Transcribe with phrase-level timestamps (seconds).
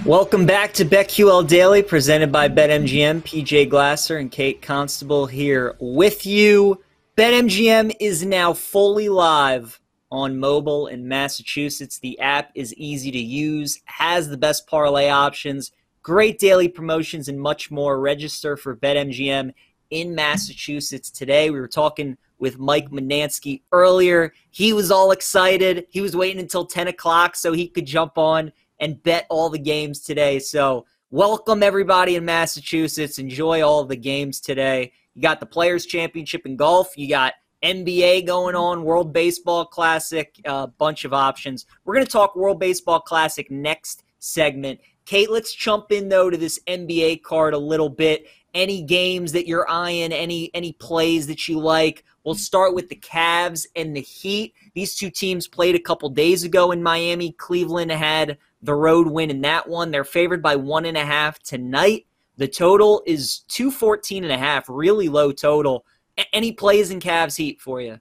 [0.00, 3.22] Welcome back to BetQL Daily, presented by BetMGM.
[3.22, 6.82] PJ Glasser and Kate Constable here with you.
[7.16, 9.78] BetMGM is now fully live
[10.10, 12.00] on mobile in Massachusetts.
[12.00, 15.70] The app is easy to use, has the best parlay options,
[16.02, 18.00] great daily promotions, and much more.
[18.00, 19.54] Register for BetMGM
[19.90, 21.50] in Massachusetts today.
[21.50, 24.32] We were talking with Mike Manansky earlier.
[24.50, 25.86] He was all excited.
[25.90, 28.50] He was waiting until 10 o'clock so he could jump on
[28.82, 30.40] and bet all the games today.
[30.40, 33.18] So, welcome everybody in Massachusetts.
[33.18, 34.92] Enjoy all the games today.
[35.14, 36.98] You got the Players Championship in golf.
[36.98, 41.64] You got NBA going on, World Baseball Classic, a uh, bunch of options.
[41.84, 44.80] We're going to talk World Baseball Classic next segment.
[45.04, 48.26] Kate, let's jump in though to this NBA card a little bit.
[48.54, 52.04] Any games that you're eyeing, any any plays that you like?
[52.24, 54.54] We'll start with the Cavs and the Heat.
[54.74, 57.32] These two teams played a couple days ago in Miami.
[57.32, 59.90] Cleveland had the road win in that one.
[59.90, 62.06] They're favored by one and a half tonight.
[62.36, 65.84] The total is 214 and a half, really low total.
[66.32, 67.98] Any plays in Cavs Heat for you?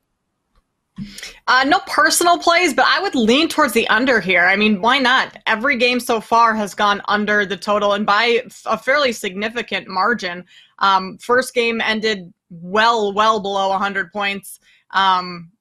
[1.47, 4.45] Uh, no personal plays, but I would lean towards the under here.
[4.45, 5.37] I mean, why not?
[5.47, 10.45] Every game so far has gone under the total and by a fairly significant margin.
[10.79, 14.59] Um, first game ended well, well below 100 points,
[14.91, 15.51] um,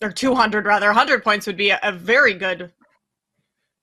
[0.00, 0.86] or 200 rather.
[0.86, 2.72] 100 points would be a, a very good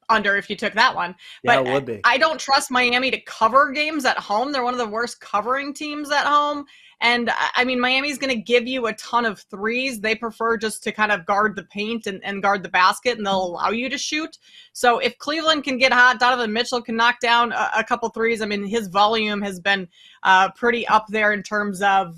[0.09, 1.15] under if you took that one.
[1.43, 2.01] But yeah, would be.
[2.03, 4.51] I don't trust Miami to cover games at home.
[4.51, 6.65] They're one of the worst covering teams at home.
[7.01, 10.01] And I mean, Miami's going to give you a ton of threes.
[10.01, 13.25] They prefer just to kind of guard the paint and, and guard the basket, and
[13.25, 14.37] they'll allow you to shoot.
[14.73, 18.41] So if Cleveland can get hot, Donovan Mitchell can knock down a, a couple threes.
[18.41, 19.87] I mean, his volume has been
[20.23, 22.15] uh, pretty up there in terms of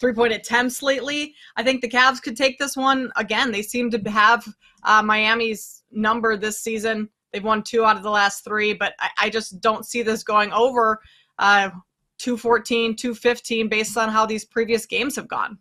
[0.00, 1.34] three point attempts lately.
[1.56, 3.12] I think the Cavs could take this one.
[3.14, 4.44] Again, they seem to have
[4.82, 7.08] uh, Miami's number this season.
[7.34, 10.22] They've won two out of the last three, but I, I just don't see this
[10.22, 11.00] going over
[11.40, 11.70] uh,
[12.18, 15.58] 214, 215 based on how these previous games have gone.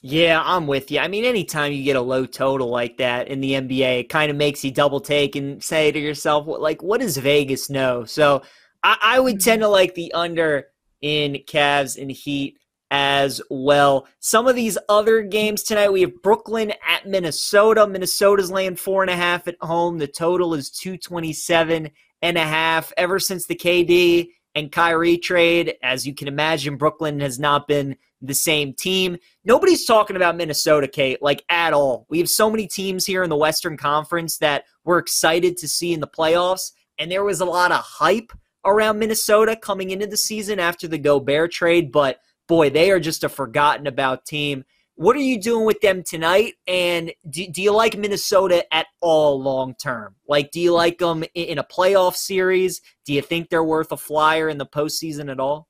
[0.00, 1.00] Yeah, I'm with you.
[1.00, 4.30] I mean, anytime you get a low total like that in the NBA, it kind
[4.30, 8.06] of makes you double take and say to yourself, like, what does Vegas know?
[8.06, 8.42] So
[8.82, 10.68] I, I would tend to like the under
[11.02, 12.56] in Cavs and Heat
[12.90, 14.06] as well.
[14.20, 17.86] Some of these other games tonight, we have Brooklyn at Minnesota.
[17.86, 19.98] Minnesota's laying four and a half at home.
[19.98, 21.90] The total is 227
[22.22, 22.92] and a half.
[22.96, 27.96] Ever since the KD and Kyrie trade, as you can imagine, Brooklyn has not been
[28.22, 29.18] the same team.
[29.44, 32.06] Nobody's talking about Minnesota, Kate, like at all.
[32.08, 35.92] We have so many teams here in the Western Conference that we're excited to see
[35.92, 38.32] in the playoffs, and there was a lot of hype
[38.64, 43.24] around Minnesota coming into the season after the Gobert trade, but boy, they are just
[43.24, 44.64] a forgotten about team.
[44.94, 46.54] What are you doing with them tonight?
[46.66, 50.14] And do, do you like Minnesota at all long term?
[50.26, 52.80] Like, do you like them in a playoff series?
[53.04, 55.68] Do you think they're worth a flyer in the postseason at all?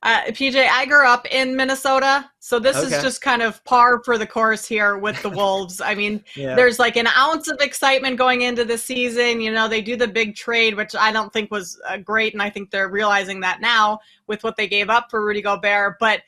[0.00, 2.94] Uh, PJ, I grew up in Minnesota, so this okay.
[2.94, 5.80] is just kind of par for the course here with the Wolves.
[5.80, 6.54] I mean, yeah.
[6.54, 9.40] there's like an ounce of excitement going into the season.
[9.40, 12.40] You know, they do the big trade, which I don't think was uh, great, and
[12.40, 13.98] I think they're realizing that now
[14.28, 15.96] with what they gave up for Rudy Gobert.
[15.98, 16.22] But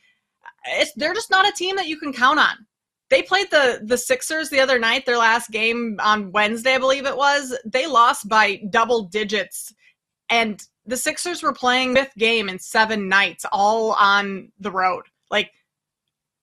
[0.67, 2.67] it's they're just not a team that you can count on.
[3.09, 7.07] They played the the Sixers the other night, their last game on Wednesday, I believe
[7.07, 7.57] it was.
[7.65, 9.73] They lost by double digits,
[10.29, 15.05] and the Sixers were playing fifth game in seven nights, all on the road.
[15.31, 15.53] Like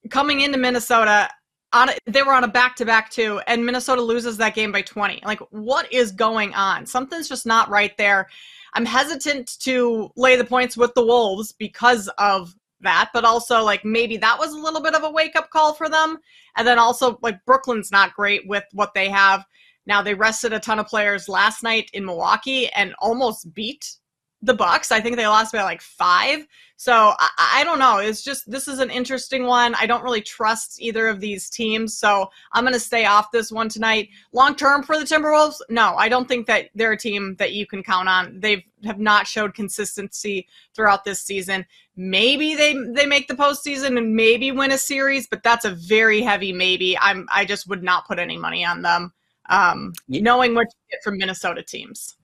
[0.09, 1.29] coming into Minnesota,
[1.73, 4.71] on a, they were on a back to back too, and Minnesota loses that game
[4.71, 5.21] by 20.
[5.25, 6.85] Like, what is going on?
[6.85, 8.27] Something's just not right there.
[8.73, 13.83] I'm hesitant to lay the points with the Wolves because of that, but also like
[13.83, 16.19] maybe that was a little bit of a wake up call for them.
[16.55, 19.45] And then also like Brooklyn's not great with what they have.
[19.87, 23.97] Now they rested a ton of players last night in Milwaukee and almost beat
[24.41, 24.91] the Bucks.
[24.91, 26.45] I think they lost by like five.
[26.75, 27.97] So I, I, don't know.
[27.97, 29.73] It's just this is an interesting one.
[29.75, 33.51] I don't really trust either of these teams, so I'm going to stay off this
[33.51, 34.09] one tonight.
[34.31, 37.65] Long term for the Timberwolves, no, I don't think that they're a team that you
[37.65, 38.39] can count on.
[38.39, 41.65] They have have not showed consistency throughout this season.
[41.95, 46.21] Maybe they they make the postseason and maybe win a series, but that's a very
[46.21, 46.97] heavy maybe.
[46.97, 49.13] I'm I just would not put any money on them.
[49.49, 52.16] Um, knowing what you get from Minnesota teams.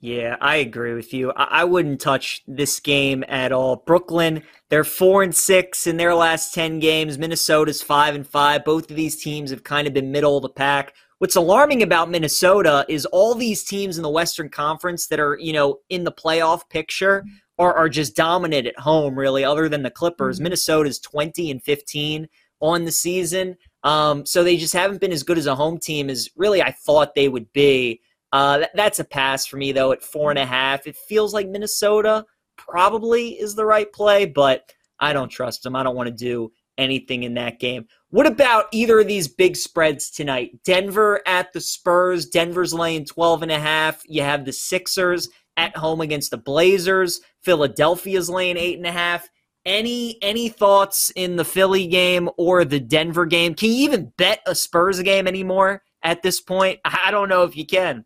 [0.00, 1.32] Yeah, I agree with you.
[1.32, 3.76] I, I wouldn't touch this game at all.
[3.76, 7.18] Brooklyn, they're four and six in their last ten games.
[7.18, 8.64] Minnesota's five and five.
[8.64, 10.94] Both of these teams have kind of been middle of the pack.
[11.18, 15.54] What's alarming about Minnesota is all these teams in the Western Conference that are, you
[15.54, 17.24] know, in the playoff picture
[17.58, 20.36] are, are just dominant at home, really, other than the Clippers.
[20.36, 20.44] Mm-hmm.
[20.44, 22.28] Minnesota's 20 and 15
[22.60, 23.56] on the season.
[23.82, 26.72] Um, so they just haven't been as good as a home team as really I
[26.72, 28.02] thought they would be.
[28.32, 30.86] Uh, that, that's a pass for me, though, at four and a half.
[30.86, 32.24] It feels like Minnesota
[32.56, 35.76] probably is the right play, but I don't trust them.
[35.76, 37.86] I don't want to do anything in that game.
[38.10, 40.62] What about either of these big spreads tonight?
[40.64, 42.26] Denver at the Spurs.
[42.26, 44.02] Denver's laying 12 and a half.
[44.06, 47.20] You have the Sixers at home against the Blazers.
[47.42, 49.28] Philadelphia's laying eight and a half.
[49.64, 53.54] Any any thoughts in the Philly game or the Denver game?
[53.54, 56.78] Can you even bet a Spurs game anymore at this point?
[56.84, 58.04] I don't know if you can.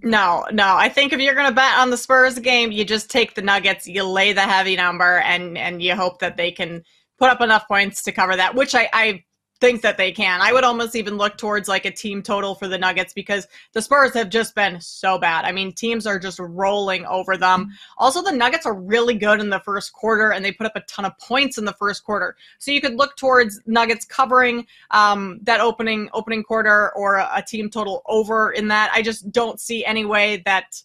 [0.00, 0.76] No, no.
[0.76, 3.42] I think if you're going to bet on the Spurs game, you just take the
[3.42, 6.82] Nuggets, you lay the heavy number, and and you hope that they can
[7.18, 8.54] put up enough points to cover that.
[8.54, 9.24] Which I, I
[9.62, 10.40] think that they can.
[10.40, 13.80] I would almost even look towards like a team total for the Nuggets because the
[13.80, 15.44] Spurs have just been so bad.
[15.44, 17.70] I mean, teams are just rolling over them.
[17.96, 20.80] Also, the Nuggets are really good in the first quarter and they put up a
[20.80, 22.34] ton of points in the first quarter.
[22.58, 27.42] So you could look towards Nuggets covering um, that opening opening quarter or a, a
[27.42, 28.90] team total over in that.
[28.92, 30.82] I just don't see any way that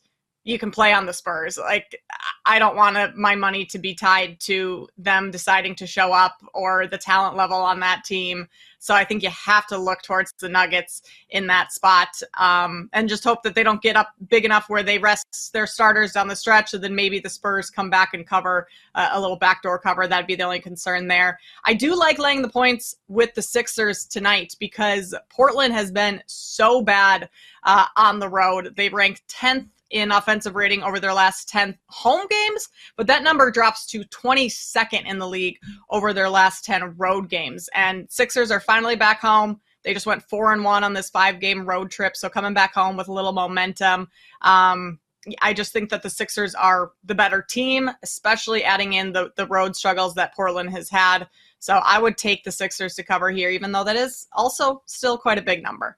[0.47, 1.57] you can play on the Spurs.
[1.57, 2.01] Like
[2.45, 6.87] I don't want my money to be tied to them deciding to show up or
[6.87, 8.47] the talent level on that team.
[8.79, 11.01] So I think you have to look towards the Nuggets
[11.31, 12.07] in that spot
[12.37, 15.67] um, and just hope that they don't get up big enough where they rest their
[15.67, 16.73] starters down the stretch.
[16.73, 20.07] And then maybe the Spurs come back and cover uh, a little backdoor cover.
[20.07, 21.39] That'd be the only concern there.
[21.65, 26.81] I do like laying the points with the Sixers tonight because Portland has been so
[26.81, 27.27] bad
[27.63, 28.75] uh, on the road.
[28.77, 33.49] They ranked 10th in offensive rating over their last 10 home games, but that number
[33.51, 35.57] drops to 22nd in the league
[35.89, 37.69] over their last 10 road games.
[37.73, 39.61] And Sixers are finally back home.
[39.83, 42.17] They just went four and one on this five game road trip.
[42.17, 44.09] So coming back home with a little momentum.
[44.41, 44.99] Um,
[45.41, 49.47] I just think that the Sixers are the better team, especially adding in the, the
[49.47, 51.27] road struggles that Portland has had.
[51.59, 55.17] So I would take the Sixers to cover here, even though that is also still
[55.17, 55.97] quite a big number.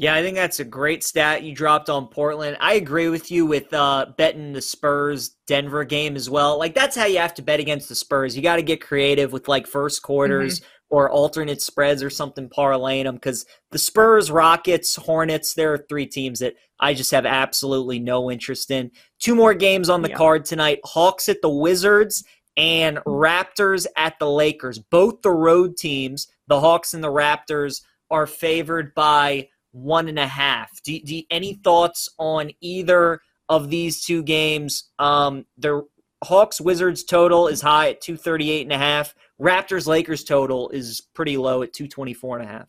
[0.00, 2.56] Yeah, I think that's a great stat you dropped on Portland.
[2.58, 6.58] I agree with you with uh, betting the Spurs Denver game as well.
[6.58, 8.34] Like that's how you have to bet against the Spurs.
[8.34, 10.66] You got to get creative with like first quarters mm-hmm.
[10.88, 16.06] or alternate spreads or something parlaying them because the Spurs, Rockets, Hornets, there are three
[16.06, 18.92] teams that I just have absolutely no interest in.
[19.18, 20.16] Two more games on the yeah.
[20.16, 22.24] card tonight: Hawks at the Wizards
[22.56, 24.78] and Raptors at the Lakers.
[24.78, 30.26] Both the road teams, the Hawks and the Raptors, are favored by one and a
[30.26, 30.70] half.
[30.82, 34.90] Do, do any thoughts on either of these two games?
[34.98, 35.86] Um, the
[36.22, 39.14] Hawks Wizards total is high at 238 and a half.
[39.40, 42.68] Raptors Lakers total is pretty low at 224 and a half.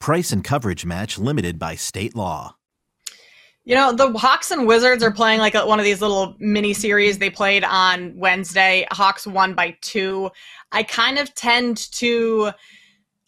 [0.00, 2.56] Price and coverage match limited by state law.
[3.64, 6.72] You know, the Hawks and Wizards are playing like a, one of these little mini
[6.72, 8.86] series they played on Wednesday.
[8.90, 10.30] Hawks won by two.
[10.72, 12.52] I kind of tend to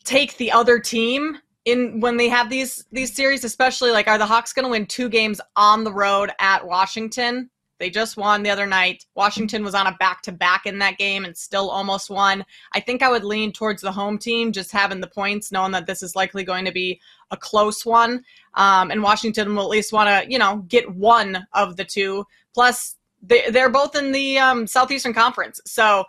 [0.04, 4.26] take the other team in when they have these these series especially like are the
[4.26, 7.48] hawks going to win two games on the road at washington
[7.82, 9.04] they just won the other night.
[9.16, 12.44] Washington was on a back to back in that game and still almost won.
[12.72, 15.86] I think I would lean towards the home team, just having the points, knowing that
[15.86, 17.00] this is likely going to be
[17.32, 18.22] a close one.
[18.54, 22.24] Um, and Washington will at least want to, you know, get one of the two.
[22.54, 25.60] Plus, they, they're both in the um, Southeastern Conference.
[25.66, 26.04] So,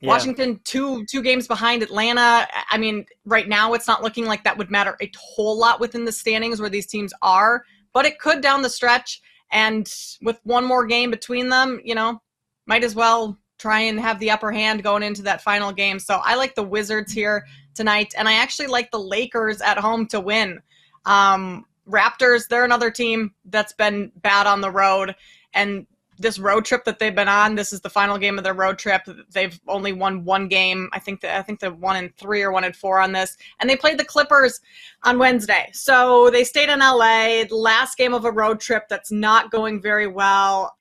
[0.00, 0.08] yeah.
[0.08, 2.48] Washington two two games behind Atlanta.
[2.70, 6.06] I mean, right now it's not looking like that would matter a whole lot within
[6.06, 9.20] the standings where these teams are, but it could down the stretch.
[9.52, 9.92] And
[10.22, 12.20] with one more game between them, you know,
[12.66, 15.98] might as well try and have the upper hand going into that final game.
[15.98, 20.06] So I like the Wizards here tonight, and I actually like the Lakers at home
[20.08, 20.60] to win.
[21.04, 25.14] Um, Raptors, they're another team that's been bad on the road,
[25.52, 25.86] and
[26.22, 27.54] this road trip that they've been on.
[27.54, 29.02] This is the final game of their road trip.
[29.30, 30.88] They've only won one game.
[30.92, 33.36] I think that I think they're one in three or one in four on this.
[33.60, 34.60] And they played the Clippers
[35.02, 35.68] on Wednesday.
[35.72, 37.44] So they stayed in LA.
[37.50, 40.76] Last game of a road trip that's not going very well.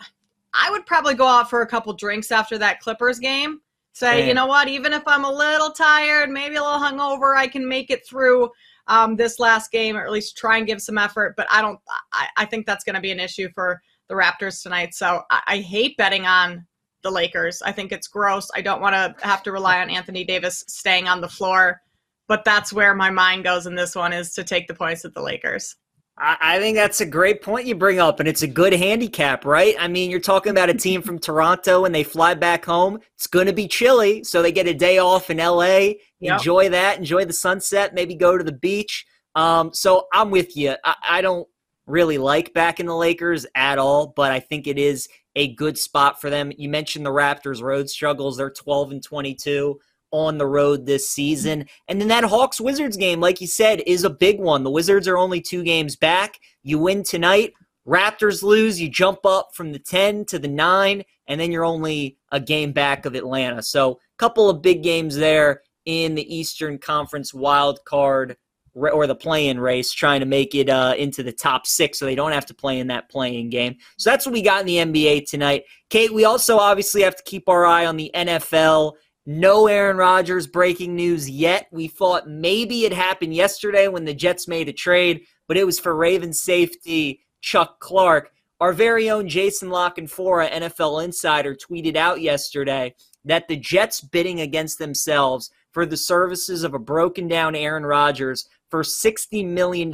[0.53, 3.61] I would probably go out for a couple drinks after that Clippers game.
[3.93, 4.69] Say, you know what?
[4.69, 8.49] Even if I'm a little tired, maybe a little hungover, I can make it through
[8.87, 11.35] um, this last game, or at least try and give some effort.
[11.35, 11.79] But I don't.
[12.13, 13.81] I, I think that's going to be an issue for
[14.11, 14.93] the Raptors tonight.
[14.93, 16.67] So I, I hate betting on
[17.01, 17.61] the Lakers.
[17.63, 18.49] I think it's gross.
[18.53, 21.81] I don't want to have to rely on Anthony Davis staying on the floor,
[22.27, 25.13] but that's where my mind goes in this one is to take the points at
[25.13, 25.75] the Lakers.
[26.23, 29.75] I think that's a great point you bring up, and it's a good handicap, right?
[29.79, 32.99] I mean, you're talking about a team from Toronto and they fly back home.
[33.15, 35.93] It's going to be chilly, so they get a day off in LA.
[36.19, 36.37] Yep.
[36.37, 39.03] Enjoy that, enjoy the sunset, maybe go to the beach.
[39.33, 40.75] Um, so I'm with you.
[40.83, 41.47] I, I don't
[41.91, 45.77] really like back in the Lakers at all, but I think it is a good
[45.77, 46.51] spot for them.
[46.57, 48.37] You mentioned the Raptors' road struggles.
[48.37, 49.79] They're 12 and 22
[50.11, 51.65] on the road this season.
[51.87, 54.63] And then that Hawks Wizards game, like you said, is a big one.
[54.63, 56.37] The Wizards are only two games back.
[56.63, 57.53] You win tonight,
[57.87, 62.17] Raptors lose, you jump up from the 10 to the 9, and then you're only
[62.31, 63.63] a game back of Atlanta.
[63.63, 68.37] So, a couple of big games there in the Eastern Conference wild card
[68.73, 72.15] or the play-in race, trying to make it uh, into the top six, so they
[72.15, 73.75] don't have to play in that playing game.
[73.97, 75.63] So that's what we got in the NBA tonight.
[75.89, 78.93] Kate, we also obviously have to keep our eye on the NFL.
[79.25, 81.67] No Aaron Rodgers breaking news yet.
[81.71, 85.79] We thought maybe it happened yesterday when the Jets made a trade, but it was
[85.79, 88.31] for Ravens safety Chuck Clark.
[88.59, 92.93] Our very own Jason La Canfora, NFL insider, tweeted out yesterday
[93.25, 98.47] that the Jets bidding against themselves for the services of a broken down Aaron Rodgers
[98.71, 99.93] for $60 million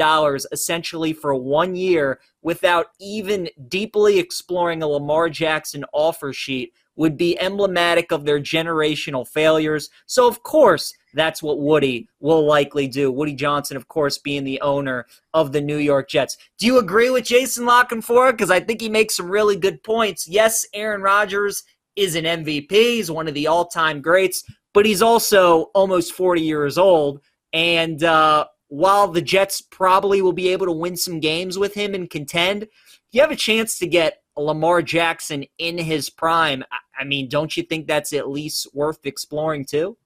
[0.52, 7.40] essentially for one year without even deeply exploring a Lamar Jackson offer sheet would be
[7.40, 9.90] emblematic of their generational failures.
[10.06, 13.12] So, of course, that's what Woody will likely do.
[13.12, 16.38] Woody Johnson, of course, being the owner of the New York Jets.
[16.58, 18.32] Do you agree with Jason La Canfora?
[18.32, 20.28] Because I think he makes some really good points.
[20.28, 21.64] Yes, Aaron Rodgers
[21.96, 22.72] is an MVP.
[22.72, 24.44] He's one of the all time greats,
[24.74, 27.22] but he's also almost 40 years old.
[27.54, 31.94] And uh, while the Jets probably will be able to win some games with him
[31.94, 32.68] and contend,
[33.12, 36.64] you have a chance to get Lamar Jackson in his prime.
[37.00, 39.98] I mean, don't you think that's at least worth exploring too?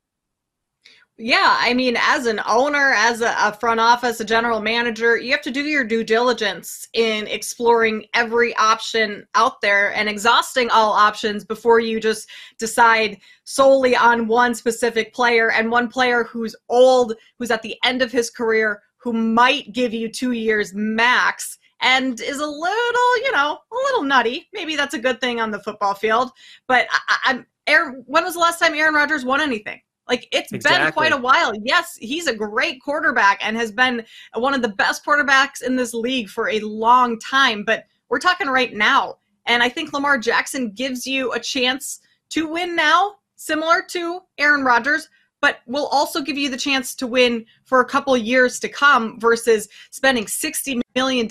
[1.23, 5.29] Yeah, I mean, as an owner, as a, a, front office, a general manager, you
[5.33, 10.93] have to do your due diligence in exploring every option out there and exhausting all
[10.93, 17.13] options before you just decide solely on one specific player and one player who's old,
[17.37, 22.19] who's at the end of his career, who might give you two years max and
[22.19, 24.49] is a little, you know, a little nutty.
[24.53, 26.31] Maybe that's a good thing on the football field.
[26.67, 28.03] But I, I'm Aaron.
[28.07, 29.81] When was the last time Aaron Rodgers won anything?
[30.11, 30.87] Like it's exactly.
[30.87, 31.53] been quite a while.
[31.63, 34.03] Yes, he's a great quarterback and has been
[34.33, 38.47] one of the best quarterbacks in this league for a long time, but we're talking
[38.47, 39.19] right now.
[39.45, 42.01] And I think Lamar Jackson gives you a chance
[42.31, 45.07] to win now, similar to Aaron Rodgers,
[45.39, 49.17] but will also give you the chance to win for a couple years to come
[49.17, 51.25] versus spending $60 million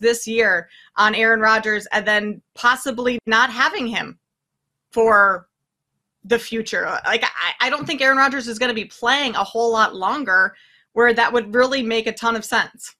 [0.00, 4.20] this year on Aaron Rodgers and then possibly not having him
[4.92, 5.48] for
[6.24, 6.84] the future.
[7.06, 9.94] Like I, I don't think Aaron Rodgers is going to be playing a whole lot
[9.94, 10.54] longer
[10.92, 12.94] where that would really make a ton of sense.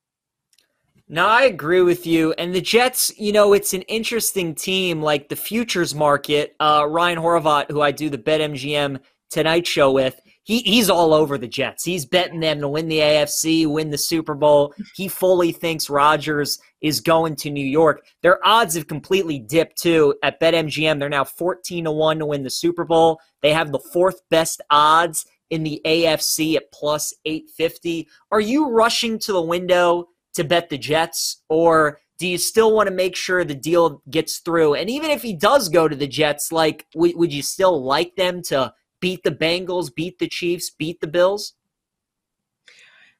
[1.12, 2.33] No, I agree with you.
[2.35, 6.55] And the Jets, you know, it's an interesting team, like the futures market.
[6.61, 11.37] Uh, Ryan Horvat, who I do the BetMGM Tonight Show with, he, he's all over
[11.37, 11.85] the Jets.
[11.85, 14.75] He's betting them to win the AFC, win the Super Bowl.
[14.94, 18.04] He fully thinks Rodgers is going to New York.
[18.23, 20.99] Their odds have completely dipped too at BetMGM.
[20.99, 23.20] They're now 14 to 1 to win the Super Bowl.
[23.42, 28.09] They have the fourth best odds in the AFC at plus 850.
[28.30, 32.88] Are you rushing to the window to bet the Jets, or do you still want
[32.88, 34.75] to make sure the deal gets through?
[34.75, 38.14] And even if he does go to the Jets, like, w- would you still like
[38.16, 41.54] them to beat the Bengals, beat the Chiefs, beat the Bills?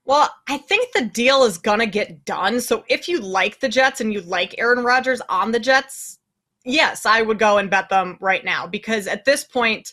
[0.05, 2.61] Well, I think the deal is going to get done.
[2.61, 6.19] So if you like the Jets and you like Aaron Rodgers on the Jets,
[6.65, 9.93] yes, I would go and bet them right now because at this point,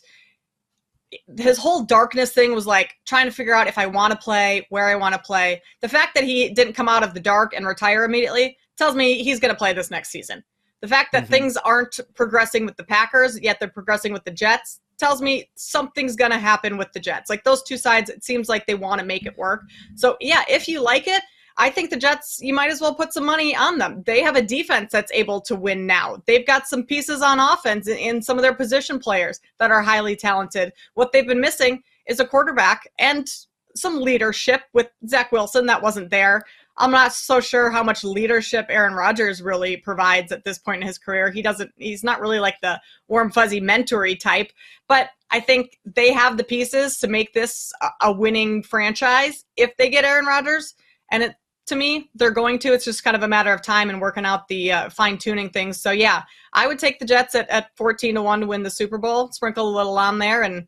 [1.37, 4.65] his whole darkness thing was like trying to figure out if I want to play,
[4.69, 5.61] where I want to play.
[5.81, 9.23] The fact that he didn't come out of the dark and retire immediately tells me
[9.23, 10.43] he's going to play this next season.
[10.81, 11.33] The fact that mm-hmm.
[11.33, 16.15] things aren't progressing with the Packers, yet they're progressing with the Jets, tells me something's
[16.15, 17.29] going to happen with the Jets.
[17.29, 19.63] Like those two sides, it seems like they want to make it work.
[19.95, 21.21] So, yeah, if you like it,
[21.59, 24.03] I think the Jets, you might as well put some money on them.
[24.05, 26.21] They have a defense that's able to win now.
[26.27, 30.15] They've got some pieces on offense in some of their position players that are highly
[30.15, 30.71] talented.
[30.93, 33.27] What they've been missing is a quarterback and
[33.75, 36.43] some leadership with Zach Wilson that wasn't there.
[36.77, 40.87] I'm not so sure how much leadership Aaron Rodgers really provides at this point in
[40.87, 41.31] his career.
[41.31, 44.51] He doesn't, he's not really like the warm, fuzzy mentory type,
[44.87, 49.89] but I think they have the pieces to make this a winning franchise if they
[49.89, 50.75] get Aaron Rodgers.
[51.11, 51.35] And it,
[51.67, 52.09] to me.
[52.15, 52.73] They're going to.
[52.73, 55.49] It's just kind of a matter of time and working out the uh, fine tuning
[55.49, 55.79] things.
[55.79, 58.69] So yeah, I would take the Jets at, at 14 to 1 to win the
[58.69, 59.31] Super Bowl.
[59.31, 60.67] Sprinkle a little on there and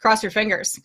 [0.00, 0.80] cross your fingers.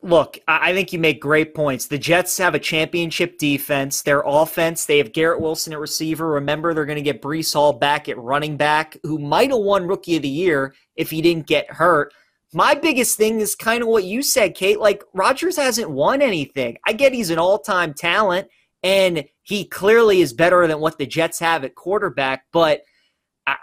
[0.00, 1.86] Look, I think you make great points.
[1.86, 4.02] The Jets have a championship defense.
[4.02, 6.28] Their offense, they have Garrett Wilson at receiver.
[6.28, 9.88] Remember, they're going to get Breece Hall back at running back, who might have won
[9.88, 12.14] Rookie of the Year if he didn't get hurt.
[12.52, 14.78] My biggest thing is kind of what you said, Kate.
[14.78, 16.78] Like, Rodgers hasn't won anything.
[16.86, 18.46] I get he's an all time talent,
[18.84, 22.82] and he clearly is better than what the Jets have at quarterback, but.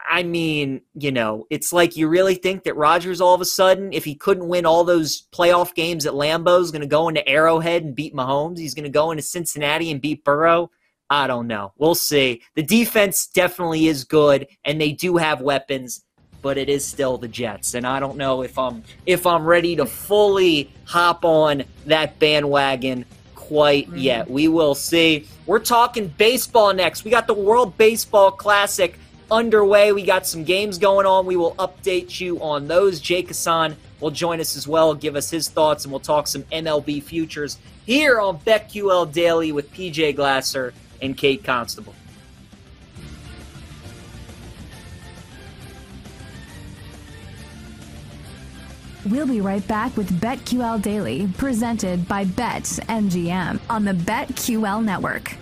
[0.10, 3.92] I mean, you know, it's like you really think that Rodgers all of a sudden,
[3.94, 7.28] if he couldn't win all those playoff games at Lambeau, is going to go into
[7.28, 8.58] Arrowhead and beat Mahomes.
[8.58, 10.72] He's going to go into Cincinnati and beat Burrow.
[11.10, 11.74] I don't know.
[11.78, 12.42] We'll see.
[12.56, 16.06] The defense definitely is good, and they do have weapons
[16.42, 19.76] but it is still the Jets, and I don't know if I'm if I'm ready
[19.78, 23.98] to fully hop on that bandwagon quite mm-hmm.
[23.98, 24.30] yet.
[24.30, 25.28] We will see.
[25.48, 27.04] We're talking baseball next.
[27.04, 29.00] We got the World Baseball Classic
[29.32, 29.92] underway.
[29.92, 31.26] We got some games going on.
[31.26, 33.00] We will update you on those.
[33.00, 36.44] Jake Hassan will join us as well, give us his thoughts, and we'll talk some
[36.44, 41.94] MLB futures here on BetQL Daily with PJ Glasser and Kate Constable.
[49.06, 55.38] We'll be right back with BetQL Daily, presented by BetMGM on the BetQL Network.